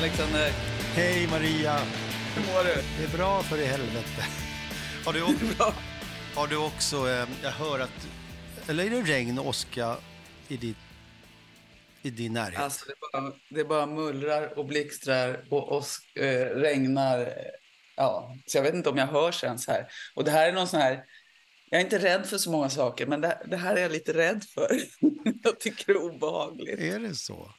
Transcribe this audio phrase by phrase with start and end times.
[0.00, 0.50] Alexander.
[0.94, 1.76] Hej Maria!
[2.34, 2.82] Hur mår du?
[2.98, 4.26] Det är bra för i helvete.
[5.04, 5.74] Har du, också,
[6.34, 8.08] har du också, eh, jag hör att,
[8.68, 9.96] eller är det regn och åska
[10.48, 10.76] i, ditt,
[12.02, 12.60] i din närhet?
[12.60, 17.34] Alltså, det, bara, det bara mullrar och blixtrar och åsk, eh, regnar.
[17.96, 19.86] Ja, så jag vet inte om jag hörs ens här.
[20.14, 21.04] Och det här är någon sån här...
[21.70, 24.12] Jag är inte rädd för så många saker, men det, det här är jag lite
[24.12, 24.80] rädd för.
[25.42, 26.80] jag tycker det är obehagligt.
[26.80, 27.54] Är det så?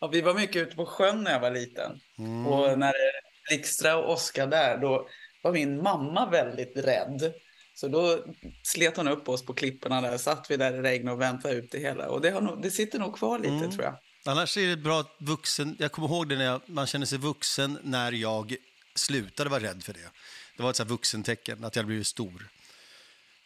[0.00, 2.00] Ja, vi var mycket ute på sjön när jag var liten.
[2.18, 2.46] Mm.
[2.46, 3.12] Och när det
[3.48, 5.08] blixtrade och åskade där, då
[5.42, 7.32] var min mamma väldigt rädd.
[7.74, 8.18] Så då
[8.62, 11.70] slet hon upp oss på klipporna där, satt vi där i regn och väntade ut
[11.70, 12.08] det hela.
[12.08, 13.70] Och det, har nog, det sitter nog kvar lite Mm.
[13.70, 13.94] tror jag.
[14.24, 17.18] Annars är det bra att vuxen, jag kommer ihåg det när jag, man känner sig
[17.18, 18.56] vuxen när jag
[18.94, 20.10] slutade vara rädd för det.
[20.56, 22.48] Det var ett så här vuxentecken, att jag blivit stor.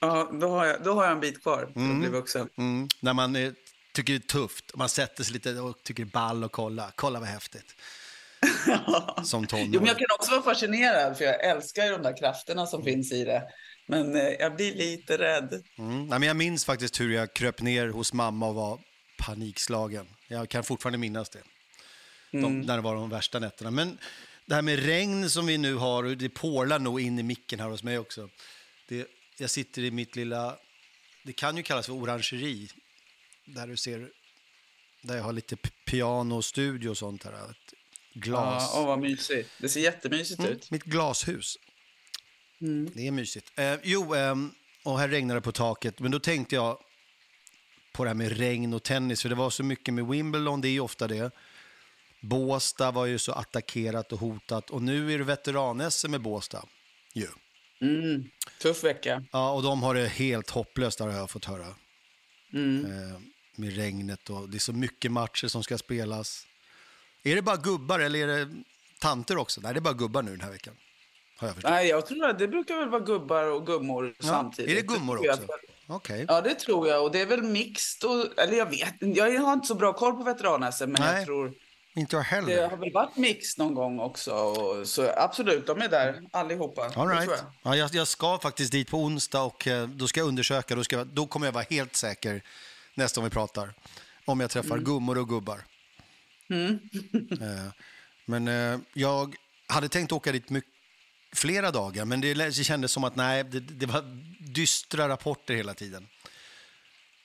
[0.00, 2.48] Ja, då har jag, då har jag en bit kvar för att bli vuxen.
[2.56, 2.88] Mm.
[3.00, 3.53] När man eh,
[3.92, 6.92] tycker det är tufft, man sätter sig lite och tycker det är ball och kolla,
[6.94, 7.74] kolla vad häftigt.
[9.24, 9.70] Som tonåring.
[9.72, 12.84] Jo, men jag kan också vara fascinerad, för jag älskar ju de där krafterna som
[12.84, 13.42] finns i det.
[13.86, 15.62] Men eh, jag blir lite rädd.
[15.78, 16.06] Mm.
[16.06, 18.78] Nej, men jag minns faktiskt hur jag kröp ner hos mamma och var
[19.19, 20.06] panikslagen.
[20.28, 21.42] Jag kan fortfarande minnas det.
[22.30, 23.70] De, när det var de värsta nätterna.
[23.70, 23.98] Men
[24.47, 27.60] det här med regn som vi nu har, och det porlar nog in i micken
[27.60, 28.28] här hos mig också.
[28.88, 29.06] Det,
[29.38, 30.56] jag sitter i mitt lilla,
[31.22, 32.69] det kan ju kallas för orangeri.
[33.55, 34.11] Där du ser,
[35.03, 37.33] där jag har lite p- piano och studio och sånt här.
[37.51, 37.75] Ett
[38.15, 38.70] glas.
[38.75, 39.51] Ja, åh, vad mysigt.
[39.59, 40.70] Det ser jättemysigt Mm, ut.
[40.70, 41.56] mitt glashus.
[42.95, 43.53] Det är mysigt.
[43.59, 45.98] Eh, jo, ehm, och här regnar det på taket.
[46.01, 46.78] Men då tänkte jag
[47.93, 49.23] på det här med regn och tennis.
[49.23, 51.31] För det var så mycket med Wimbledon, det är ju ofta det.
[52.21, 54.71] Båstad var ju så attackerat och hotat.
[54.71, 56.65] Och nu är det veteran-SM med Båstad.
[57.15, 57.27] Ju.
[57.81, 58.31] Mm.
[58.62, 59.25] Tuff vecka.
[59.33, 61.75] Ja, och de har det helt hopplöst, har jag fått höra.
[62.53, 62.84] Mm.
[62.84, 63.21] Eh,
[63.56, 66.47] med regnet och det är så mycket matcher som ska spelas.
[67.22, 68.49] Är det bara gubbar eller är det
[68.99, 69.61] tanter också?
[69.61, 70.75] Nej, det är bara gubbar nu den här veckan.
[71.38, 71.71] Har jag förstått.
[71.71, 74.71] Nej, jag tror att det brukar väl vara gubbar och gummor Ja, samtidigt.
[74.71, 75.43] är det gummor också?
[75.87, 76.25] Okej.
[76.28, 77.05] Ja, det tror jag.
[77.05, 78.10] Och det är väl mixed.
[78.10, 81.16] Och, eller jag vet Jag har inte så bra koll på veteran men Nej.
[81.16, 81.53] jag tror
[81.94, 82.69] Inte jag det heller.
[82.69, 84.33] har väl varit mixed någon gång också.
[84.34, 86.83] Och, så absolut, de är där allihopa.
[86.97, 87.31] All Det right.
[87.31, 87.39] jag.
[87.62, 90.75] ja, jag, jag ska faktiskt dit på onsdag och eh, då ska jag undersöka.
[90.75, 92.43] Då, ska, då kommer jag vara helt säker
[93.00, 93.72] nästa gång vi pratar.
[94.25, 95.61] Om jag träffar gummor och gubbar.
[97.41, 97.69] Eh,
[98.25, 100.71] men eh, jag hade tänkt åka dit mycket,
[101.34, 104.05] flera dagar, men det, kändes som att nej, det, det var
[104.55, 106.06] dystra rapporter hela tiden.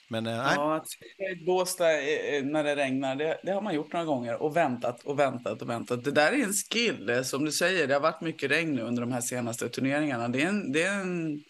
[0.08, 0.54] Men eh, nej.
[0.56, 1.98] Ja, att sitta i ett bås där
[2.34, 4.42] eh, när det regnar, det, det har man gjort några gånger.
[4.42, 6.04] Och väntat och väntat och väntat.
[6.04, 7.88] Det där är en skill, som du säger.
[7.88, 10.28] Det har varit mycket regn nu under de här senaste turneringarna.
[10.28, 11.44] Det är, en, det är en,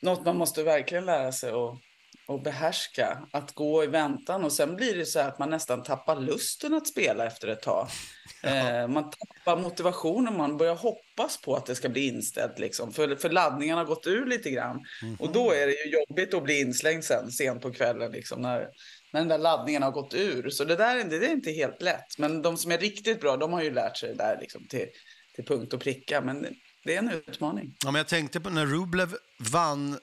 [0.00, 1.80] något man måste verkligen lära sig att,
[2.28, 3.28] att behärska.
[3.32, 6.74] Att gå i väntan och sen blir det så här att man nästan tappar lusten
[6.74, 7.88] att spela efter ett tag.
[8.42, 12.58] Eh, man tappar motivationen, man börjar hoppas på att det ska bli inställt.
[12.58, 12.92] Liksom.
[12.92, 14.84] För, för laddningen har gått ur lite grann.
[15.18, 18.68] Och då är det ju jobbigt att bli inslängd sen, sent på kvällen, liksom, när,
[19.12, 20.50] när den där laddningen har gått ur.
[20.50, 22.18] Så det där är, det är inte helt lätt.
[22.18, 24.86] Men de som är riktigt bra, de har ju lärt sig det där liksom, till,
[25.34, 26.20] till punkt och pricka.
[26.20, 26.46] Men
[26.84, 27.74] det är en utmaning.
[27.84, 29.14] Ja, men jag tänkte på när Rublev
[29.52, 29.98] vann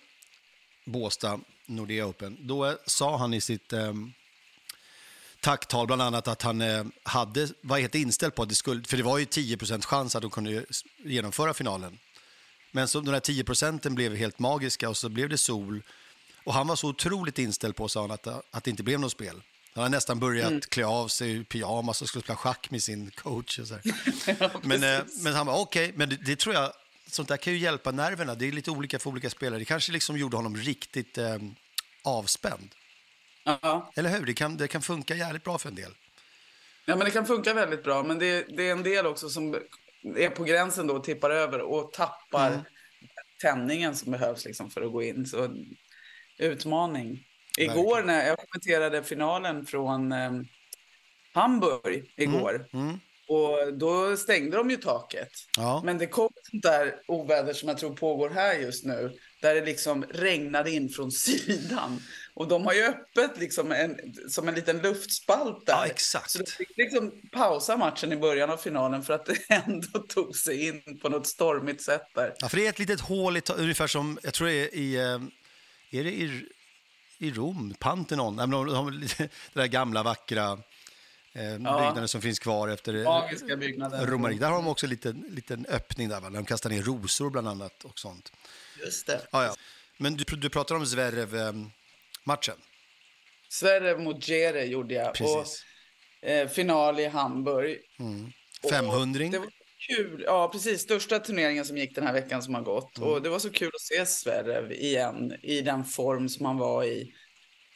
[0.86, 1.40] Båstad,
[1.76, 3.94] Nordea Open, då eh, sa han i sitt eh,
[5.40, 8.98] tacktal bland annat att han eh, hade, var helt inställd på att det skulle, för
[8.98, 10.66] det var ju 10 chans att de kunde
[10.98, 12.00] genomföra finalen.
[12.72, 15.82] Men så de där 10 procenten blev helt magiska och så blev det sol.
[16.44, 19.12] Och han var så otroligt inställd på, sa han, att, att det inte blev något
[19.12, 19.42] spel.
[19.74, 23.12] Han hade nästan börjat klä av sig i pyjamas och skulle spela schack med sin
[23.12, 23.60] coach.
[23.60, 24.52] Och så här.
[24.68, 26.74] men, eh, men han var okej, men det, det tror jag,
[27.08, 28.36] sånt där kan ju hjälpa nerverna.
[28.36, 29.60] Det är lite olika för olika spelare.
[29.60, 31.38] Det kanske liksom gjorde honom riktigt eh,
[32.04, 32.76] avspänd.
[33.44, 33.92] Ja.
[33.96, 34.26] Eller hur?
[34.26, 35.92] Det kan, det kan funka jävligt bra för en del.
[36.86, 38.04] Ja, men det kan funka väldigt bra.
[38.04, 39.56] Men det, det är en del också som
[40.16, 42.66] är på gränsen då och tippar över och tappar
[43.42, 45.26] tändningen som behövs liksom för att gå in.
[45.26, 45.56] Så
[46.38, 47.28] utmaning.
[47.58, 50.32] Igår när jag kommenterade finalen från eh,
[51.34, 52.68] Hamburg igår.
[53.32, 55.30] Och då stängde de ju taket.
[55.58, 55.82] Ja.
[55.86, 59.12] Men det kom sånt där oväder som jag tror pågår här just nu.
[59.42, 62.02] Där det liksom regnade in från sidan.
[62.34, 63.98] Och de har ju öppet liksom en,
[64.30, 65.74] som en liten luftspalt där.
[65.74, 66.30] Ja, exakt.
[66.30, 70.36] Så de fick liksom pausa matchen i början av finalen för att det ändå tog
[70.36, 72.34] sig in på något stormigt sätt där.
[72.40, 74.96] Ja, för det är ett litet hål, i, ungefär som, jag tror det är i,
[74.96, 76.46] eh, är det i,
[77.18, 79.24] i Rom, Pantheon, Nej, men de, de, har lite-
[79.54, 80.58] det där gamla vackra
[81.34, 83.56] eh, byggnaden som finns kvar efter eh, Magiska
[84.06, 84.40] romariet.
[84.40, 86.30] Där har de också en liten, liten öppning där, va?
[86.30, 88.32] där de kastar ner rosor bland annat och sånt.
[88.86, 89.22] Just det.
[89.32, 89.56] Ja, ja.
[89.98, 92.58] Men du, du pratar om Zverev-matchen.
[93.50, 95.10] Sverre mot Jere gjorde jag.
[95.10, 95.66] Och Precis.
[96.22, 97.78] eh, final i Hamburg.
[98.00, 98.32] Mm.
[98.70, 99.50] 500 Det var
[99.88, 100.24] kul.
[100.26, 100.82] Ja, precis.
[100.82, 102.98] Största turneringen som gick den här veckan som har gått.
[102.98, 103.10] Mm.
[103.10, 106.84] Och det var så kul att se Zverev igen i den form som han var
[106.84, 107.14] i.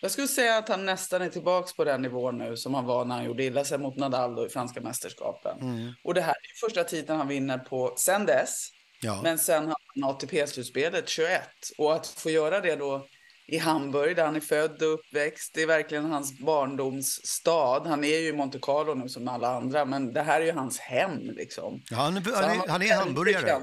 [0.02, 3.06] Jag skulle säga att han nästan är tillbaka på den nivån nu som han var
[3.06, 5.60] när han gjorde illa sig mot Nadal då i franska mästerskapen.
[5.62, 5.94] Mm.
[6.04, 8.68] Och det här är första titeln han vinner på sen dess.
[9.02, 9.20] Ja.
[9.24, 11.42] Men sen har han ATP-slutspelet 21.
[11.78, 13.08] Och att få göra det då
[13.48, 15.52] i Hamburg där han är född och uppväxt.
[15.54, 17.80] Det är verkligen hans barndomsstad.
[17.88, 20.52] Han är ju i Monte Carlo nu som alla andra, men det här är ju
[20.52, 21.82] hans hem liksom.
[21.92, 23.62] Ja, han, är, Så han, är, han är hamburgare.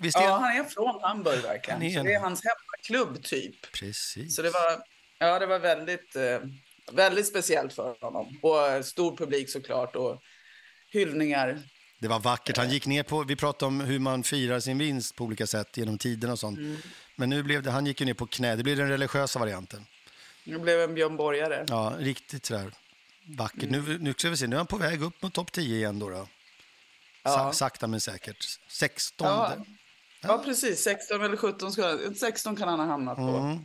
[0.00, 0.42] Visst är Ja, han?
[0.42, 1.80] han är från Hamburg verkligen.
[1.80, 3.72] Han är Så en- det är hans hemmaklubb typ.
[3.72, 4.36] Precis.
[4.36, 4.82] Så det var,
[5.20, 6.38] ja, det var väldigt, eh,
[6.92, 8.38] väldigt speciellt för honom.
[8.42, 10.22] Och stor publik såklart och
[10.90, 11.62] hyllningar.
[11.98, 12.56] Det var vackert.
[12.56, 15.76] Han gick ner på, vi pratade om hur man firar sin vinst på olika sätt
[15.76, 16.58] genom tiden och sånt.
[16.58, 16.76] Mm.
[17.16, 18.56] Men nu blev det, han gick ju ner på knä.
[18.56, 19.86] Det blev den religiösa varianten.
[20.44, 21.64] Nu blev en Björn Borgare.
[21.68, 22.72] Ja, riktigt sådär
[23.36, 23.70] vackert.
[23.70, 25.98] Nu, nu ska vi se, nu är han på väg upp mot topp 10 igen
[25.98, 26.10] då.
[26.10, 26.28] då.
[27.22, 27.52] Ja.
[27.52, 28.58] Sakta men säkert.
[28.68, 29.26] 16.
[29.26, 29.56] Ja,
[30.20, 30.82] ja, precis.
[30.82, 33.22] 16 eller 17 ska, 16 kan han ha hamnat på.
[33.22, 33.58] Mm.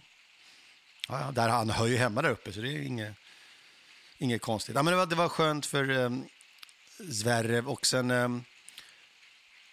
[1.07, 3.13] Ja, där han hör ju hemma där uppe, så det är inget,
[4.18, 4.75] inget konstigt.
[4.75, 6.28] Ja, men det, var, det var skönt för um,
[7.12, 8.44] Zverev och sen um,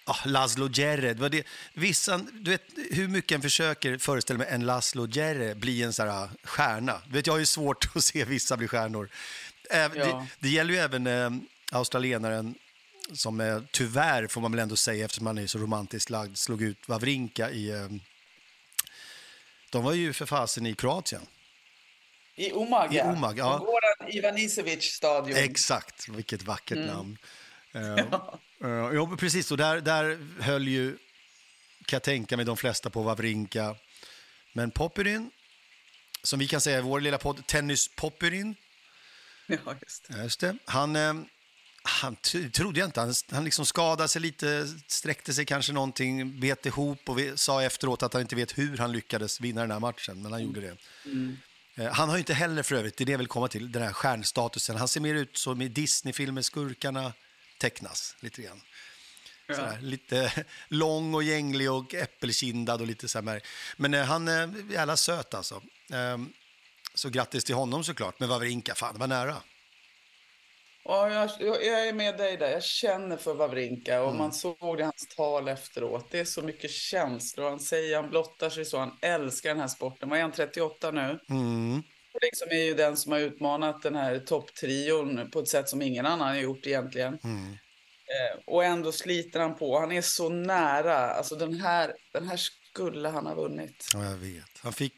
[0.05, 1.14] ah, Laszlo Djere.
[1.14, 5.55] Det var det, vissa, du vet, hur mycket en försöker föreställa mig en Laszlo Djere
[5.55, 7.02] bli en sån här stjärna.
[7.06, 9.08] Du vet, jag har ju svårt att se vissa bli stjärnor.
[9.70, 10.05] Även, Ja.
[10.06, 12.55] det, det gäller ju även um, australienaren
[13.12, 16.62] som eh, tyvärr, får man väl ändå säga eftersom han är så romantiskt lagd, slog
[16.62, 17.73] ut Wawrinka i...
[17.73, 18.00] Um,
[19.72, 21.22] de var ju för fasen i Kroatien.
[22.36, 23.12] I Umag, I ja.
[23.12, 23.58] Umag, ja.
[23.58, 25.36] Goran Ivanisevic stadion.
[25.38, 26.88] Exakt, vilket vackert Mm.
[26.88, 27.19] namn.
[27.74, 28.14] Uh,
[28.64, 30.96] uh, ja, precis, och där, där höll ju,
[31.86, 33.76] kan jag tänka mig, de flesta på Wawrinka.
[34.52, 35.30] Men Popyrin,
[36.22, 38.54] som vi kan säga i vår lilla podd, Tennis Popyrin,
[39.46, 40.16] Ja, just det.
[40.16, 40.56] Ja, Just det.
[40.64, 41.14] Han, eh,
[41.84, 42.17] han
[42.52, 43.00] trodde jag inte.
[43.00, 47.62] Han, han liksom skadade sig lite, sträckte sig kanske någonting, bet ihop och vi, sa
[47.62, 50.61] efteråt att han inte vet hur han lyckades vinna den här matchen, men han gjorde
[50.61, 50.76] det.
[51.76, 53.73] Eh, Han har ju inte heller för övrigt, det är det jag vill komma till,
[53.73, 54.76] den här stjärnstatusen.
[54.76, 57.12] Han ser mer ut som i Disney-filmer, skurkarna
[57.58, 58.61] tecknas lite grann.
[59.46, 59.55] Ja.
[59.55, 63.43] Sådär, lite lång och gänglig och äppelkindad och lite så här.
[63.76, 65.62] Men eh, han är jävla söt alltså.
[65.93, 66.32] Ehm,
[66.94, 68.20] så grattis till honom såklart.
[68.20, 69.43] Men Wawrinka, fan det var nära.
[70.84, 71.31] Ja, jag,
[71.64, 72.50] jag är med dig där.
[72.50, 74.19] Jag känner för Wawrinka och Mm.
[74.19, 76.06] man såg det i hans tal efteråt.
[76.11, 77.50] Det är så mycket känslor.
[77.50, 78.79] Han säger, han blottar sig så.
[78.79, 80.08] Han älskar den här sporten.
[80.08, 81.19] Vad är han, 38 nu?
[81.31, 81.79] Mm.
[82.14, 85.82] Och liksom är ju den som har utmanat den här topptrion på ett sätt som
[85.82, 87.19] ingen annan har gjort egentligen.
[87.25, 87.52] Mm.
[87.52, 89.79] Eh, och ändå sliter han på.
[89.79, 90.96] Han är så nära.
[90.96, 93.90] Alltså den här, den här skulle han ha vunnit.
[93.94, 94.58] Ja, jag vet.
[94.62, 94.94] Han, fick,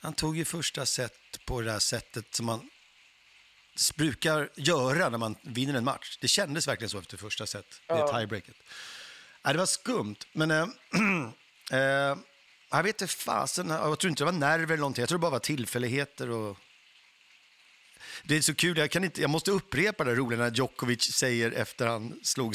[0.00, 1.12] han tog ju första set
[1.46, 2.70] på det där sättet som man
[3.96, 6.18] brukar göra när man vinner en match.
[6.20, 8.18] Det kändes verkligen så efter första set, det Ja.
[8.18, 8.56] tiebreaket.
[9.42, 10.50] Ja, det var skumt, men...
[10.50, 10.66] Äh,
[11.78, 12.16] äh,
[12.70, 15.02] jag vet inte fasen, jag tror inte det var nerver eller någonting.
[15.02, 16.56] Jag tror det bara var tillfälligheter och...
[18.22, 21.52] Det är så kul, jag, kan inte, jag måste upprepa det roliga när Djokovic säger
[21.52, 22.54] efter han slog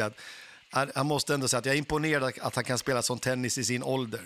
[0.00, 0.20] att
[0.70, 3.58] han, han måste ändå säga att jag är imponerad att han kan spela sån tennis
[3.58, 4.22] i sin ålder.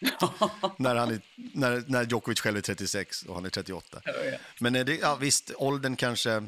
[0.76, 1.20] när, han är,
[1.54, 4.00] när, när Djokovic själv är 36 och han är 38.
[4.04, 4.40] Jag vet.
[4.60, 6.42] Men eh, det, ja, visst, åldern kanske...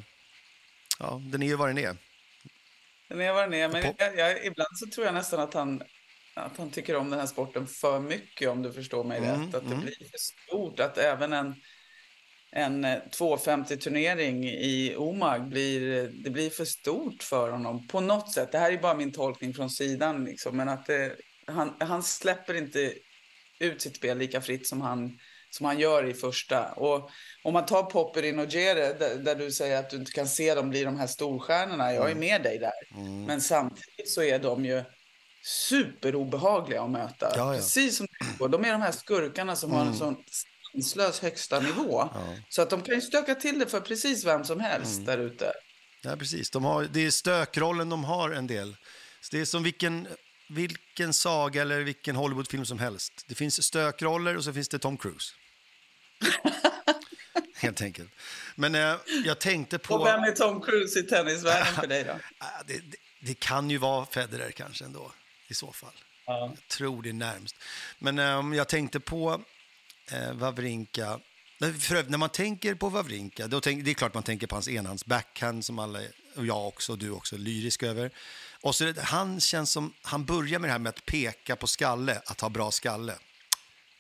[0.99, 1.97] Ja, den är ju vad den är.
[3.09, 3.69] Den är vad den är.
[3.69, 5.83] Men jag, jag, ibland så tror jag nästan att han,
[6.35, 9.55] att han tycker om den här sporten för mycket, om du förstår mig Mm, rätt.
[9.55, 9.81] Att det mm.
[9.81, 10.81] blir för stort.
[10.81, 11.55] Att även en,
[12.53, 18.53] en eh, 250-turnering i Omag blir, det blir för stort för honom på något sätt.
[18.53, 20.25] Det här är bara min tolkning från sidan.
[20.25, 21.17] Liksom, men att det,
[21.47, 22.95] han, han släpper inte
[23.61, 25.19] ut sitt spel lika fritt som han,
[25.51, 26.73] som han gör i första.
[26.73, 27.11] Och
[27.43, 30.55] om man tar Popperin och Jere, där, där du säger att du inte kan se
[30.55, 32.19] dem bli de här storstjärnorna, jag är Mm.
[32.21, 32.73] med dig där.
[33.27, 34.83] Men samtidigt så är de ju
[35.43, 37.33] superobehagliga att möta.
[37.37, 37.61] Ja, ja.
[37.61, 38.07] Precis som
[38.39, 40.17] du de är de här skurkarna som har en sån
[40.73, 42.09] sanslös högsta nivå.
[42.49, 45.53] Så att de kan ju stöka till det för precis vem som helst där ute.
[46.03, 46.51] Ja, precis.
[46.51, 48.77] De har, det är stökrollen de har en del.
[49.21, 50.09] Så det är som vilken,
[50.51, 53.25] vilken saga eller vilken Hollywoodfilm som helst.
[53.27, 55.35] Det finns stökroller och så finns det Tom Cruise.
[57.55, 58.11] Helt enkelt.
[58.55, 59.95] Men eh, jag tänkte på...
[59.95, 62.13] Och vem är Tom Cruise i tennisvärlden för dig då?
[62.39, 65.13] Ah, det, det, det kan ju vara Federer kanske ändå,
[65.49, 65.95] i så fall.
[66.27, 66.53] Ja.
[66.55, 67.57] Jag tror det är närmst.
[67.99, 69.43] Men um, jag tänkte på
[70.13, 71.21] eh, Wawrinka.
[71.61, 74.69] För, när man tänker på Wawrinka, då tänk, det är klart man tänker på hans
[74.69, 76.01] enhands backhand som alla,
[76.37, 78.11] och jag också, och du också, är lyrisk över.
[78.61, 81.57] Och så är det, han känns som, han börjar med det här med att peka
[81.57, 83.15] på skalle, att ha bra skalle.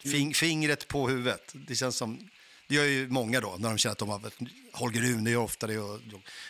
[0.02, 2.30] Fing, Fingret på huvudet, det känns som,
[2.66, 4.30] Det gör ju många då, när de känner att de har...
[4.72, 5.78] Holger Rune gör ofta det.
[5.78, 6.00] Och,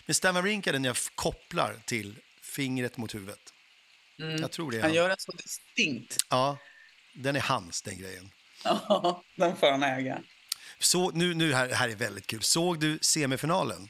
[0.07, 3.52] men Stan Wawrinka, den jag kopplar till fingret mot huvudet.
[4.19, 4.40] Mm.
[4.40, 4.97] Jag tror det är Han han.
[4.97, 6.17] gör den så distinkt.
[6.31, 6.59] Ja,
[7.14, 8.31] den är hans, den grejen.
[8.64, 10.23] Ja, den får han äga.
[10.81, 12.43] Så, nu, nu här, här är väldigt kul.
[12.43, 13.89] Såg du semifinalen?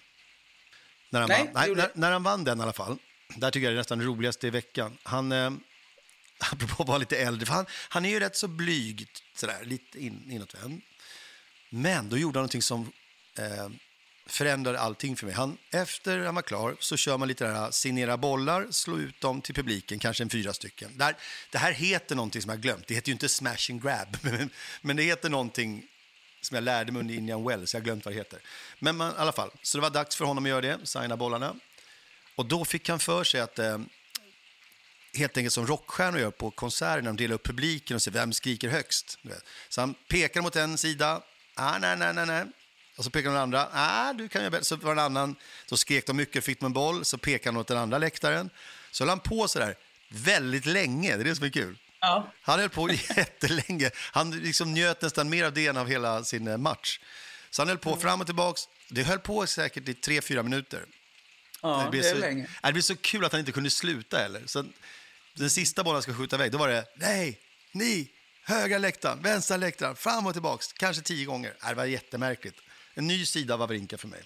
[1.11, 1.53] När han, Nej, vann?
[1.55, 2.99] det Nej när, när han vann den i alla fall.
[3.37, 4.99] Där tycker jag det är nästan det roligaste i veckan.
[5.03, 5.51] Han, eh,
[6.53, 10.05] apropå att vara lite äldre, för han, han är ju rätt så blyg, sådär, lite
[10.05, 10.81] in, inåtvänd.
[11.71, 12.93] Men då gjorde han någonting som
[13.39, 13.69] eh,
[14.27, 15.35] förändrade allting för mig.
[15.35, 19.41] Han, efter han var klar så kör man lite där, signera bollar, slå ut dem
[19.41, 20.99] till publiken, kanske en fyra stycken.
[20.99, 21.17] Där,
[21.51, 22.87] det här heter någonting som jag glömt.
[22.87, 25.87] Det heter ju inte smash and grab, men, men det heter någonting
[26.41, 27.75] som jag lärde mig under Indian Wells.
[27.75, 28.41] Jag har glömt vad det heter.
[28.79, 31.17] Men man, i alla fall, så det var dags för honom att göra det, signa
[31.17, 31.55] bollarna.
[32.35, 33.79] Och då fick han för sig att eh,
[35.15, 38.33] helt enkelt som rockstjärnor gör på konserter när de delar upp publiken och ser vem
[38.33, 39.19] skriker högst.
[39.69, 41.23] Så han pekar mot en sida,
[41.55, 42.45] ah, nej, nej, nej, nej.
[42.97, 44.65] Och så pekar den andra, ah, du kan göra bättre.
[44.65, 47.55] Så var det en annan, så skrek de mycket, fick de en boll, så pekade
[47.55, 48.51] han åt den andra läktaren.
[48.91, 49.77] Så höll han på så där
[50.09, 51.79] väldigt länge, det är det som är kul.
[52.01, 52.33] Ja.
[52.43, 53.91] Han höll på jättelänge.
[53.97, 57.01] Han liksom njöt nästan mer av det än av hela sin eh, match.
[57.51, 58.69] Så han höll på fram och tillbaks.
[58.89, 60.85] Det höll på säkert i tre, fyra minuter.
[61.63, 62.49] Ja, det, blev är så, länge.
[62.63, 64.43] det blev så kul att han inte kunde sluta heller.
[64.47, 64.65] Så
[65.35, 67.39] den sista bollen ska skjuta iväg, då var det nej,
[67.73, 68.09] ni,
[68.45, 71.55] högra läktaren, vänstra läktaren, fram och tillbaks, kanske tio gånger.
[71.69, 72.57] Det var jättemärkligt.
[72.95, 74.23] En ny sida av Wawrinka för mig.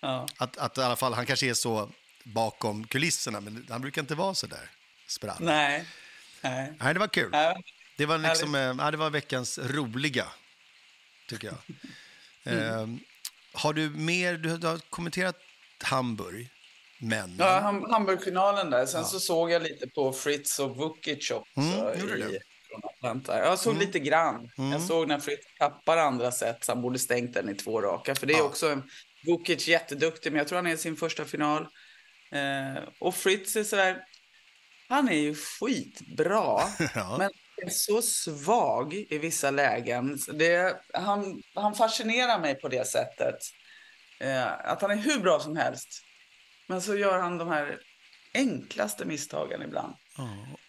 [0.00, 0.28] Ja.
[0.36, 1.90] Att, att i alla fall, han kanske är så
[2.22, 4.70] bakom kulisserna, men han brukar inte vara så där
[5.06, 5.36] sprall.
[5.40, 5.84] Nej.
[6.42, 6.72] Nej.
[6.80, 7.30] Nej, det var kul.
[7.32, 7.62] Ja.
[7.96, 10.26] Det var, liksom, eh, ja, det var veckans roliga,
[11.28, 11.56] tycker jag.
[12.44, 12.86] Eh,
[13.52, 15.36] har du mer, du, du har kommenterat
[15.82, 16.48] Hamburg,
[16.98, 17.36] men...
[17.38, 18.86] Ja, ham Hamburgfinalen där.
[18.86, 22.38] Sen så såg jag lite på Fritz och Vukic också Mm, gjorde i?
[23.04, 23.22] Mm.
[23.26, 24.50] Jag såg lite grann.
[24.56, 28.14] Jag såg när Fritz tappar andra set, så han borde stängt den i två raka.
[28.14, 28.44] För det är Ja.
[28.44, 28.82] också en
[29.26, 31.62] Vukic jätteduktig, men jag tror han är i sin första final.
[32.32, 34.04] Eh, och Fritz är sådär,
[34.90, 36.60] han är ju skitbra,
[36.94, 37.16] Ja.
[37.18, 37.30] men
[37.62, 40.18] är så svag i vissa lägen.
[40.32, 43.36] Det, han, han fascinerar mig på det sättet.
[44.20, 45.88] Eh, att han är hur bra som helst.
[46.68, 47.78] Men så gör han de här
[48.34, 49.94] enklaste misstagen ibland.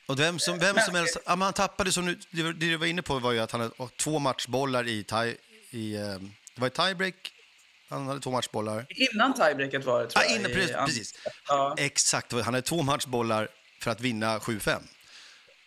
[0.07, 2.85] Och vem som, vem som helst, ja, men han tappade, som du, det du var
[2.87, 5.35] inne på var ju att han hade två matchbollar i, tie,
[5.71, 6.01] i eh,
[6.55, 7.15] det var i tiebreak,
[7.89, 8.85] han hade två matchbollar.
[8.89, 10.39] Innan tiebreaket var det, tror Ja, jag.
[10.39, 11.13] inne, i precis, an- precis.
[11.47, 11.75] Ja.
[11.77, 13.47] Exakt, han hade två matchbollar
[13.83, 14.79] för att vinna 7-5.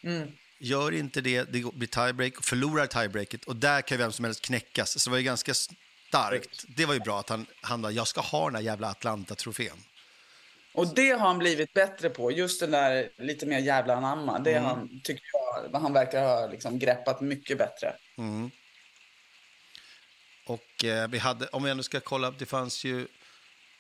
[0.02, 0.32] Mm.
[0.58, 5.00] Gör inte det, det blir tiebreak, förlorar tiebreaket och där kan vem som helst knäckas.
[5.00, 6.64] Så det var ju ganska starkt.
[6.68, 9.76] Det var ju bra att han, han bara, jag ska ha den här jävla Atlanta-trofén.
[10.74, 12.30] Och det har han blivit bättre på.
[12.32, 14.38] Just den där lite mer jävla anamma.
[14.38, 14.64] Det Mm.
[14.64, 17.96] han, tycker jag, han verkar ha liksom greppat mycket bättre.
[20.46, 23.06] Och eh, vi hade, om vi ändå ska kolla, det fanns ju,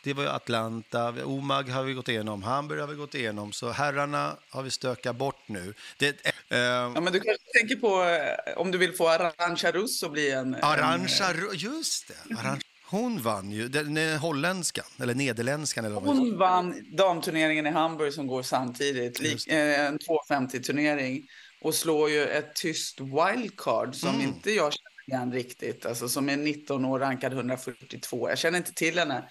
[0.04, 3.70] det var ju Atlanta, Omag har vi gått igenom, Hamburg har vi gått igenom, så
[3.70, 5.74] herrarna har vi stökat bort nu.
[5.96, 10.08] Det, eh, Ja, men du kanske tänker på eh, om du vill få Arantxa Russo
[10.08, 10.54] bli en...
[10.54, 16.04] en Arantxa, Ru- just det, Arantxa, hon vann ju, den, holländskan, eller nederländskan eller vad
[16.16, 19.20] Hon vann damturneringen i Hamburg som går samtidigt.
[19.48, 21.26] Eh, en 250-turnering.
[21.60, 24.20] Och slår ju ett tyst wildcard som Mm.
[24.20, 25.86] inte jag känner igen riktigt.
[25.86, 28.28] Alltså som är 19 år, rankad 142.
[28.28, 29.28] Jag känner inte till henne.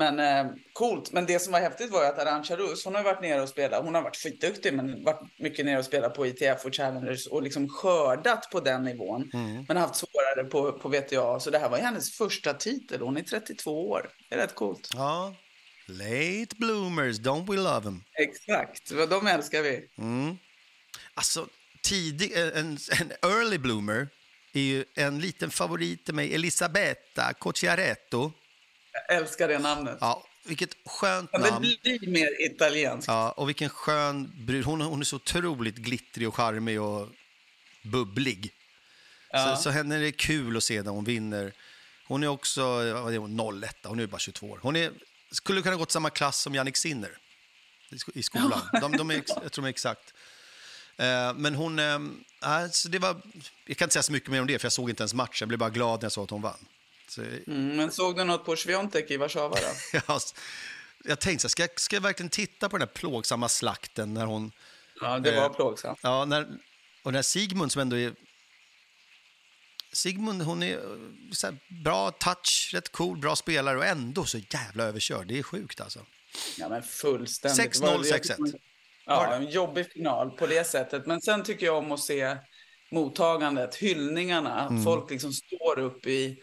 [0.00, 1.12] Men eh, coolt.
[1.12, 3.84] Men det som var häftigt var att Arantxa Rus, hon har varit nere och spelat.
[3.84, 7.42] Hon har varit skitduktig, men varit mycket nere och spelat på ITF och Challengers och
[7.42, 9.30] liksom skördat på den nivån.
[9.34, 9.64] Mm.
[9.68, 11.40] Men haft svårare på, på VTA.
[11.40, 13.00] Så det här var hennes första titel.
[13.00, 14.10] Hon är 32 år.
[14.28, 14.90] Det är rätt coolt.
[14.94, 15.34] Ja,
[15.86, 18.02] late bloomers, don't we love them?
[18.18, 19.88] Exakt, de älskar vi.
[21.14, 21.46] Alltså,
[21.82, 24.08] tidig, en, en early bloomer
[24.52, 28.32] är ju en liten favorit till mig, Elisabetta Cocciaretto.
[28.92, 29.98] Jag älskar det namnet.
[30.00, 31.60] Ja, vilket skönt Men det namn.
[31.82, 33.08] blir mer italienskt.
[33.08, 34.64] Ja, och vilken skön brud.
[34.64, 37.08] Hon, hon är så otroligt glittrig och charmig och
[37.82, 38.52] bubblig.
[39.30, 39.56] Ja.
[39.56, 41.52] Så, så henne är det kul att se när hon vinner.
[42.06, 44.58] Hon är också vad är hon, 01, hon är bara 22 år.
[44.62, 44.92] Hon är,
[45.32, 47.10] skulle kunna gått samma klass som Jannik Sinner
[47.90, 48.60] i sko- i skolan.
[48.80, 50.14] De, de är, jag tror de är exakt.
[50.96, 51.98] Eh, men hon, eh,
[52.40, 53.20] alltså det var,
[53.66, 55.36] jag kan inte säga så mycket mer om det, för jag såg inte ens matchen.
[55.40, 56.66] Jag blev bara glad när jag såg att hon vann.
[57.10, 60.00] Så, Mm, men såg du något på Sviontek i Warszawa då?
[60.08, 60.20] jag,
[61.04, 64.52] jag tänkte, ska, jag- ska jag verkligen titta på den här plågsamma slakten när hon...
[65.00, 65.98] Ja, det var Eh, plågsamt.
[66.02, 66.46] Ja, när,
[67.02, 68.12] och när Sigmund som ändå är...
[69.92, 70.80] Sigmund, hon är eh,
[71.42, 75.26] här, bra touch, rätt cool, bra spelare och ändå så jävla överkörd.
[75.26, 76.06] Det är sjukt alltså.
[76.58, 77.74] Ja, men fullständigt.
[77.74, 78.20] 6-0, Det var- jag 6-1.
[78.46, 78.60] tycker-
[79.06, 81.06] Ja, en jobbig final på det sättet.
[81.06, 82.36] Men sen tycker jag om att se
[82.90, 84.66] mottagandet, hyllningarna.
[84.68, 84.84] Mm.
[84.84, 86.42] Folk liksom står upp i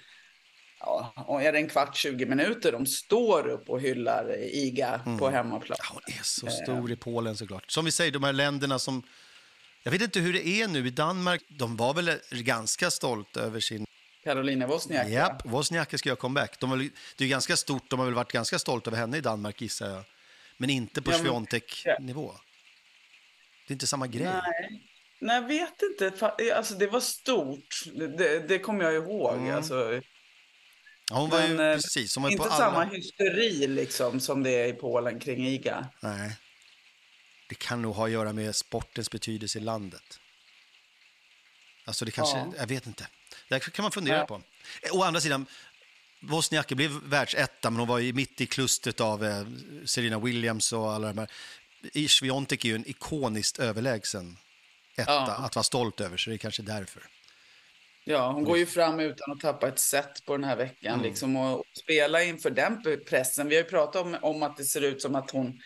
[0.79, 5.17] ja, är det en kvart, 20 minuter de står upp och hyllar Iga mm.
[5.17, 5.77] på hemmaplan.
[5.79, 7.71] Ja, hon är så stor i Polen såklart.
[7.71, 9.03] Som vi säger, de här länderna som...
[9.83, 11.43] Jag vet inte hur det är nu i Danmark.
[11.47, 13.85] De var väl ganska stolta över sin...
[14.23, 15.11] Karolina Wozniacki.
[15.11, 16.59] Japp, Wozniacki ska göra comeback.
[16.59, 19.21] De var, det är ganska stort, de har väl varit ganska stolta över henne i
[19.21, 20.03] Danmark gissar jag.
[20.57, 22.33] Men inte på ja, Sviontek-nivå.
[23.67, 24.23] Det är inte samma grej.
[24.25, 24.81] Nej.
[25.19, 26.31] Nej, jag vet inte.
[26.55, 27.83] Alltså, det var stort.
[28.17, 29.33] Det, det kommer jag ihåg.
[29.33, 29.55] Mm.
[29.55, 30.01] Alltså,
[31.09, 34.43] Ja, hon var Men, ju, eh, precis, hon var inte på samma hysteri liksom, som
[34.43, 35.87] det är i Polen kring IGA.
[35.99, 36.35] Nej.
[37.49, 40.19] Det kan nog ha att göra med sportens betydelse i landet.
[41.85, 42.53] Alltså det kanske, ja.
[42.57, 43.07] jag vet inte.
[43.49, 44.27] Det kan man fundera Nej.
[44.27, 44.41] på.
[44.91, 45.45] Å andra sidan,
[46.19, 49.47] Wozniacki blev världsetta, men hon var ju mitt i klustret av eh,
[49.85, 51.29] Serena Williams och alla de här.
[52.07, 54.37] Sviontek är ju en ikoniskt överlägsen
[54.95, 55.31] etta ja.
[55.31, 57.03] att vara stolt över, så det är kanske därför.
[58.09, 60.93] Ja, hon går ju fram utan att tappa ett set på den här veckan.
[60.93, 61.05] Mm.
[61.05, 63.47] Liksom, och, spela inför den pressen.
[63.47, 65.59] Vi har ju pratat om, om att det ser ut som att hon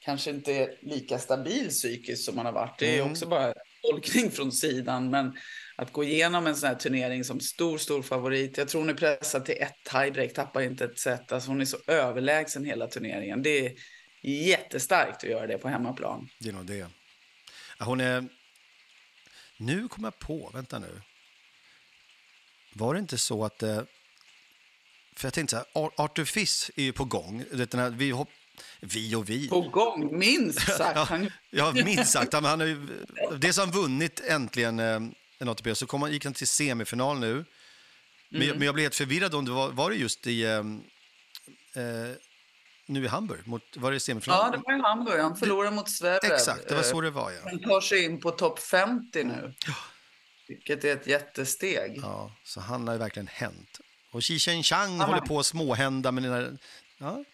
[0.00, 2.78] kanske inte är lika stabil psykiskt som man har varit.
[2.78, 3.10] Det är mm.
[3.10, 5.10] också bara tolkning från sidan.
[5.10, 5.36] Men
[5.76, 8.58] att gå igenom en sån här turnering som stor, stor favorit.
[8.58, 11.32] Jag tror hon är pressad till ett tiebreak, tappar inte ett set.
[11.32, 13.42] Alltså hon är så överlägsen hela turneringen.
[13.42, 13.72] Det är
[14.22, 16.28] jättestarkt att göra det på hemmaplan.
[16.40, 16.86] Det är nog det.
[17.78, 18.24] Hon är...
[19.58, 21.00] Nu kommer jag på, vänta nu.
[22.74, 23.62] Var det inte så att...
[23.62, 23.82] Eh,
[25.16, 27.44] för jag tänkte så här, Arthur Fiss är ju på gång.
[27.52, 28.28] Den här, vi, hopp,
[28.80, 29.48] vi och vi.
[29.48, 31.10] På gång, minst sagt.
[31.10, 32.32] ja, ja, minst sagt.
[32.32, 35.00] Han, han har dels har han vunnit äntligen eh,
[35.38, 37.44] en ATP, så kom han, gick han till semifinal nu.
[38.28, 38.58] Men, mm.
[38.58, 40.42] men jag blev helt förvirrad om det var, var det just i...
[40.42, 40.58] Eh,
[41.82, 42.10] eh,
[42.86, 44.38] nu i Hamburg, mot, var det semifinal?
[44.38, 45.20] Ja, det var i Hamburg.
[45.20, 46.32] Han förlorade mot Zverev.
[46.32, 47.30] Exakt, det var så det var.
[47.30, 47.40] Ja.
[47.44, 49.54] Han tar sig in på topp 50 nu.
[49.66, 49.74] Ja.
[50.46, 51.98] Vilket är ett jättesteg.
[52.02, 53.80] Ja, så han har ju verkligen hänt.
[54.10, 56.58] Och Xi Chang håller på att småhända med här,
[56.98, 57.24] ja,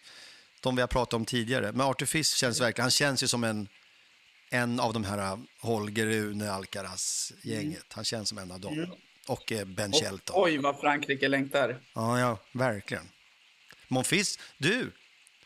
[0.61, 1.71] de vi har pratat om tidigare.
[1.71, 3.67] Men Arthur Fisk känns verkligen, han känns ju som en,
[4.49, 7.65] en av de här äh, Holger Rune Alcaraz-gänget.
[7.65, 7.81] Mm.
[7.89, 8.73] Han känns som en av dem.
[8.73, 8.89] Mm.
[9.27, 10.35] Och eh, Ben Shelton.
[10.39, 11.81] Oj, vad Frankrike längtar.
[11.93, 13.09] Ja, ja, verkligen.
[13.87, 14.91] Monfils, du,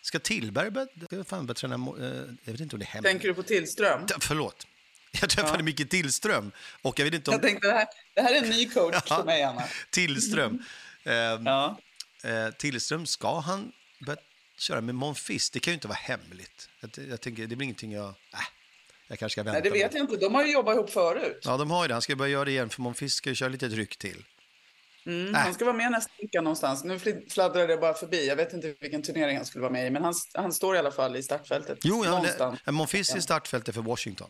[0.01, 1.73] ska Tillberg börja, börja träna?
[1.73, 2.05] Eh,
[2.43, 3.03] jag vet inte om det är hemma.
[3.03, 4.07] Tänker du på Tillström?
[4.19, 4.67] Förlåt.
[5.21, 5.63] Jag träffade ja.
[5.63, 6.51] Micke Tillström.
[6.81, 7.33] Och jag, vet inte om...
[7.33, 9.63] jag tänkte, det här, det här är en ny coach ja, för mig, Anna.
[9.89, 10.63] Tillström.
[11.03, 11.13] Eh,
[11.45, 11.77] ja.
[12.23, 13.71] eh, Tillström, ska han
[14.05, 14.19] börja
[14.57, 15.49] köra med Monfils?
[15.49, 16.69] Det kan ju inte vara hemligt.
[16.79, 18.07] Jag, jag tänker, det blir ingenting jag...
[18.07, 18.39] Äh,
[19.07, 20.01] jag kanske ska vänta Nej, det vet med.
[20.01, 20.25] jag inte.
[20.25, 21.41] De har ju jobbat ihop förut.
[21.43, 21.93] Ja, de har ju det.
[21.93, 24.23] Han ska börja göra det igen, för Monfils ska ju köra lite tryck till.
[25.05, 25.41] Mm, äh.
[25.41, 26.83] Han ska vara med nästa vecka någonstans.
[26.83, 26.99] Nu
[27.29, 28.27] fladdrar det bara förbi.
[28.27, 30.79] Jag vet inte vilken turnering han skulle vara med i, men han, han står i
[30.79, 31.79] alla fall i startfältet.
[31.83, 34.29] Jo, ja, Monfils i startfältet för Washington.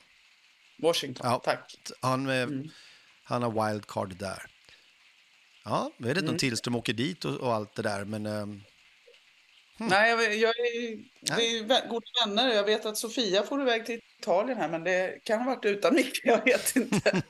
[0.85, 1.75] Washington, ja, tack.
[2.01, 2.69] Han, eh, mm.
[3.23, 4.45] han har wildcard där.
[5.65, 8.25] Ja, jag vet inte om Tillström åker dit och, och, allt det där, men...
[8.25, 8.63] Um,
[9.77, 9.87] hmm.
[9.87, 12.53] Nej, jag, jag är, vi är goda vänner.
[12.53, 15.95] Jag vet att Sofia får iväg till Italien här, men det kan ha varit utan
[15.95, 17.21] Micke, jag vet inte.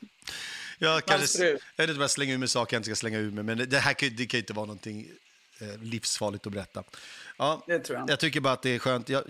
[0.79, 3.19] jag, kanske, jag vet inte om jag slänger ur mig saker jag inte ska slänga
[3.19, 5.07] ur mig, men det, det här kan, det kan inte vara någonting
[5.61, 6.83] eh, livsfarligt att berätta.
[7.37, 8.05] Ja, jag.
[8.07, 9.09] jag tycker bara att det är skönt.
[9.09, 9.23] Jag,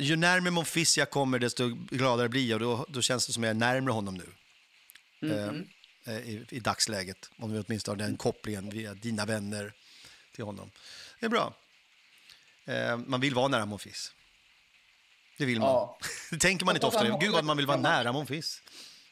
[0.00, 2.60] ju närmare Monfils jag kommer, desto gladare blir jag.
[2.60, 4.26] Då, då känns det som jag är närmare honom nu.
[5.22, 5.66] Mm.
[6.06, 7.30] Eh, i, I dagsläget.
[7.38, 9.72] Om vi åtminstone har den kopplingen via dina vänner
[10.34, 10.70] till honom.
[11.20, 11.54] Det är bra.
[12.64, 14.12] Eh, man vill vara nära Monfils.
[15.38, 15.68] Det vill man.
[15.68, 15.98] Ja.
[16.30, 17.18] det tänker man inte ofta.
[17.18, 18.62] Gud vad man vill vara nära Monfils.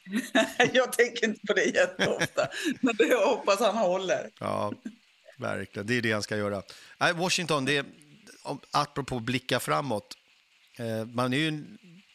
[0.73, 2.47] jag tänker inte på det jätteofta.
[2.81, 4.29] men det jag hoppas han håller.
[4.39, 4.73] ja,
[5.37, 5.87] verkligen.
[5.87, 6.63] Det är det han ska göra.
[7.15, 7.85] Washington, det är,
[8.71, 10.17] apropå blicka framåt.
[10.79, 11.63] Eh, man är ju,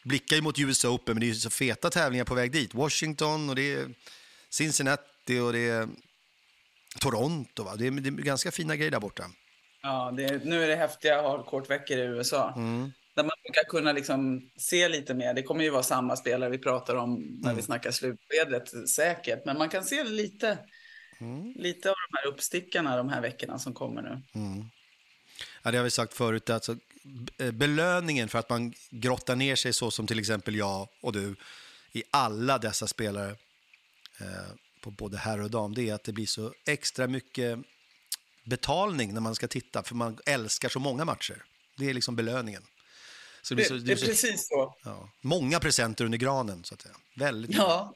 [0.05, 2.75] blickar ju mot US Open, men det är ju så feta tävlingar på väg dit.
[2.75, 3.95] Washington och det är
[4.51, 5.89] Cincinnati och det är
[7.01, 7.65] Toronto.
[7.65, 7.77] Va?
[7.77, 9.25] Det, är, det är ganska fina grejer där borta.
[9.83, 12.53] Ja, det, nu är det häftiga hardcourt-veckor i USA.
[12.57, 12.93] Mm.
[13.15, 15.35] Där man brukar kunna liksom se lite mer.
[15.35, 17.57] Det kommer ju vara samma spelare vi pratar om när mm.
[17.57, 19.45] vi snackar slutskedet säkert.
[19.45, 20.59] Men man kan se lite,
[21.21, 21.53] mm.
[21.57, 24.41] lite av de här uppstickarna de här veckorna som kommer nu.
[24.41, 24.65] Mm.
[25.65, 26.51] Ja, det har vi sagt förut.
[26.51, 26.77] Alltså,
[27.53, 31.37] belöningen för att man grottar ner sig så som till exempel jag och du
[31.93, 33.31] i alla dessa spelare
[34.21, 37.59] eh, på både herr och dam, det är att det blir så extra mycket
[38.45, 41.45] betalning när man ska titta, för man älskar så många matcher.
[41.77, 42.63] Det är liksom belöningen.
[43.43, 44.77] Så det, det, så, det är så, precis så.
[44.85, 46.95] Ja, många presenter under granen, så att säga.
[47.17, 47.95] Väldigt ja.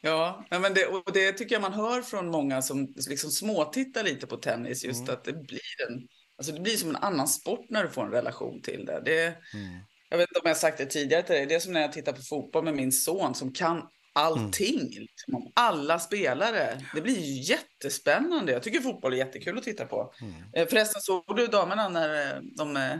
[0.00, 4.26] Ja, men det, och det tycker jag man hör från många som liksom småtittar lite
[4.26, 5.14] på tennis, just mm.
[5.14, 8.10] att det blir en Alltså det blir som en annan sport när du får en
[8.10, 9.02] relation till det.
[9.04, 9.78] det mm.
[10.08, 11.46] Jag vet inte om jag sagt det tidigare till dig.
[11.46, 13.82] Det är som när jag tittar på fotboll med min son som kan
[14.14, 14.88] allting.
[14.90, 16.80] Liksom, om alla spelare.
[16.94, 18.52] Det blir ju jättespännande.
[18.52, 20.14] Jag tycker fotboll är jättekul att titta på.
[20.20, 20.68] Mm.
[20.68, 22.98] Förresten, såg du damerna när de